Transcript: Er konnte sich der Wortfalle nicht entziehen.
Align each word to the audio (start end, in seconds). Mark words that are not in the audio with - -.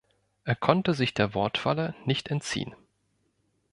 Er 0.45 0.55
konnte 0.55 0.95
sich 0.95 1.13
der 1.13 1.35
Wortfalle 1.35 1.93
nicht 2.05 2.29
entziehen. 2.29 2.75